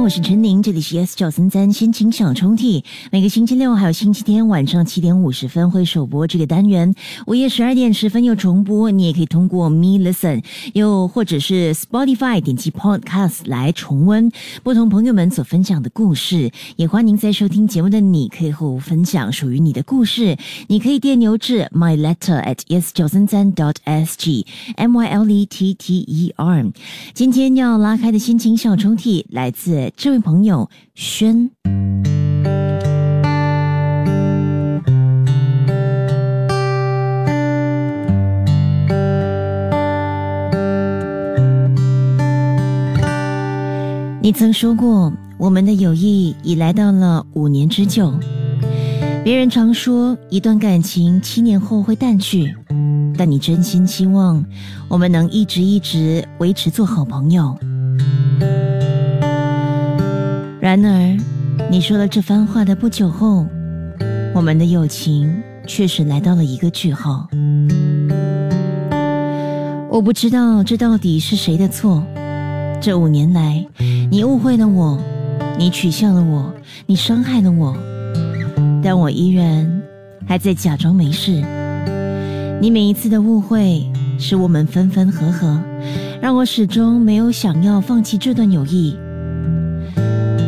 [0.00, 2.82] 我是陈宁，这里是 S 九三三心情小抽屉。
[3.12, 6.92] 每个星期六还有星期天晚上七点五十分会首播这个单元，
[7.26, 8.90] 午夜十二点十分又重播。
[8.90, 10.42] 你也可以通过 Me Listen，
[10.74, 14.30] 又或者是 Spotify 点击 Podcast 来重温
[14.64, 16.50] 不同朋友们所分享的故事。
[16.76, 20.36] 也欢迎在收听节目的你可以和我分享属于你的故事。
[20.66, 24.46] 你可以电邮至 My Letter at S 九三三 dot S G
[24.76, 26.72] M Y L E T T E R。
[27.14, 29.81] 今天要拉开的心情小抽屉来自。
[29.90, 31.50] 这位朋友轩，
[44.20, 48.12] 你曾说过，我们的友谊已来到了五年之久。
[49.24, 52.52] 别人常说，一段感情七年后会淡去，
[53.16, 54.44] 但你真心希望
[54.88, 57.56] 我们能一直一直维持做好朋友。
[60.74, 61.18] 然而，
[61.70, 63.46] 你说了这番话的不久后，
[64.34, 67.28] 我们的友情确实来到了一个句号。
[69.90, 72.02] 我不知道这到底是谁的错。
[72.80, 73.62] 这五年来，
[74.10, 74.98] 你误会了我，
[75.58, 76.50] 你取笑了我，
[76.86, 77.76] 你伤害了我，
[78.82, 79.82] 但我依然
[80.26, 81.32] 还在假装没事。
[82.62, 83.86] 你每一次的误会，
[84.18, 85.60] 使我们分分合合，
[86.22, 88.96] 让我始终没有想要放弃这段友谊。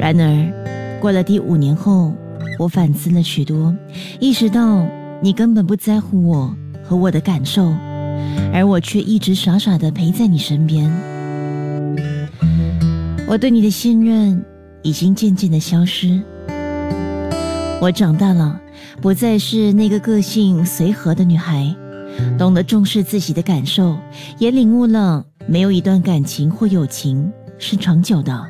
[0.00, 2.14] 然而，过了第五年后，
[2.58, 3.76] 我反思了许多，
[4.18, 4.86] 意识到
[5.20, 7.74] 你根本不在乎我和我的感受，
[8.50, 10.90] 而我却一直傻傻的陪在你身边。
[13.28, 14.42] 我对你的信任
[14.80, 16.18] 已经渐渐的消失。
[17.82, 18.58] 我长大了，
[19.02, 21.76] 不再是那个个性随和的女孩，
[22.38, 23.98] 懂得重视自己的感受，
[24.38, 28.46] 也领悟了没有一段感情或友情是长久的。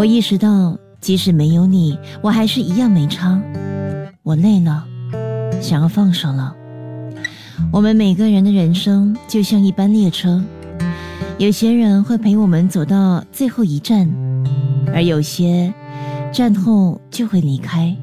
[0.00, 3.38] 我意识到，即使没有你，我还是一样没差。
[4.22, 4.82] 我累了，
[5.60, 6.56] 想要放手了。
[7.70, 10.42] 我们每个人的人生就像一班列车，
[11.36, 14.10] 有些人会陪我们走到最后一站，
[14.94, 15.70] 而有些
[16.32, 17.94] 站后就会离开。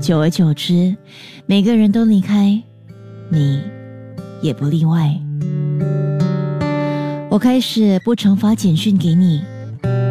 [0.00, 0.94] 久而久之，
[1.46, 2.62] 每个人都离开，
[3.28, 3.60] 你
[4.40, 5.20] 也不例外。
[7.28, 9.42] 我开始不常发简讯给你。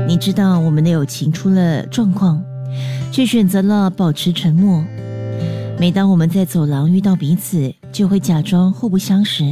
[0.08, 2.42] 你知道我们的友情出了状况，
[3.12, 4.82] 却选择了保持沉默。
[5.78, 9.44] 每当我们在走廊遇到彼此，就会假装互不相识。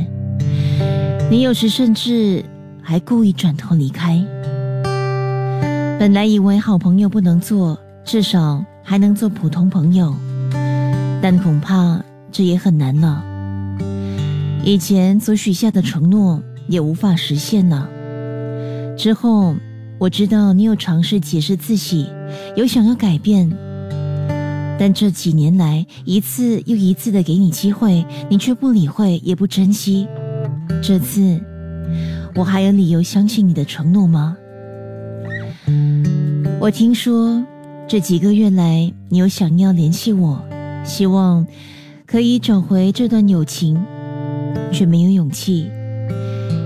[1.30, 2.42] 你有时甚至
[2.82, 4.26] 还故意转头离开。
[6.00, 10.16] 本来以为好朋友不能做，至少还能做普通朋友，
[11.22, 12.02] 但恐怕
[12.32, 13.22] 这也很难了。
[14.64, 17.90] 以前所许下的承诺也无法实现了。
[18.98, 19.54] 之后。
[19.98, 22.08] 我知道你有尝试解释自己，
[22.56, 23.50] 有想要改变，
[24.78, 30.08] 但这几年来一次又一次的给你机会，你却不理会，也不珍惜。
[30.82, 31.42] 这次，
[32.36, 34.36] 我还有理由相信你的承诺吗？
[36.60, 37.44] 我听说
[37.88, 40.44] 这几个月来，你有想要联系我，
[40.84, 41.48] 希望
[42.06, 43.82] 可以找回这段友情，
[44.74, 45.72] 却没有勇气。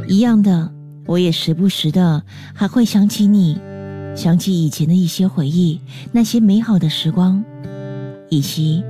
[0.08, 0.79] 一样的。
[1.10, 2.22] 我也时不时的
[2.54, 3.58] 还会想起你，
[4.16, 5.82] 想起以前的一些回忆，
[6.12, 7.44] 那些美好的时光，
[8.30, 8.84] 以及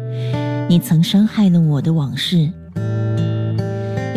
[0.68, 2.52] 你曾伤害了我的往事。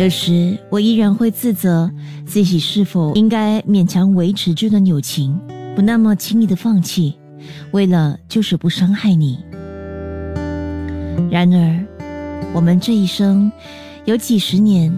[0.01, 1.89] 有时我依然会自责
[2.27, 5.39] 自己是否应该勉强维持这段友情，
[5.77, 7.15] 不那么轻易的放弃，
[7.71, 9.39] 为了就是不伤害你。
[11.31, 11.87] 然而，
[12.53, 13.53] 我们这一生
[14.07, 14.93] 有几十年。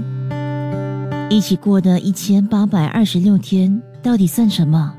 [1.31, 4.95] 一起过的一千八百二十六天，到底算什么？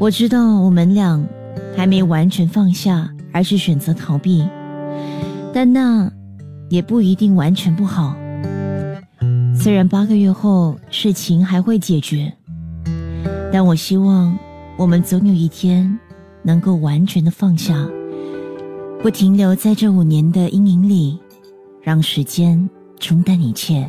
[0.00, 1.22] 我知道我们俩
[1.76, 4.44] 还没完全放下，而是选择逃避，
[5.54, 6.10] 但那
[6.68, 8.16] 也不一定完全不好。
[9.54, 12.32] 虽然八个月后事情还会解决，
[13.52, 14.36] 但我希望
[14.76, 15.98] 我们总有一天
[16.42, 17.86] 能够完全的放下，
[19.02, 21.18] 不停留在这五年的阴影里，
[21.82, 22.68] 让时间
[22.98, 23.88] 冲淡一切。